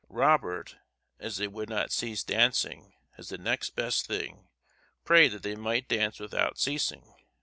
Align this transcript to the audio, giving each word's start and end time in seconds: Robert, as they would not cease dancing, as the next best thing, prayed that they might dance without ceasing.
Robert, 0.09 0.77
as 1.19 1.37
they 1.37 1.47
would 1.47 1.69
not 1.69 1.91
cease 1.91 2.23
dancing, 2.23 2.95
as 3.19 3.29
the 3.29 3.37
next 3.37 3.75
best 3.75 4.07
thing, 4.07 4.49
prayed 5.03 5.27
that 5.31 5.43
they 5.43 5.53
might 5.55 5.87
dance 5.87 6.19
without 6.19 6.57
ceasing. 6.57 7.13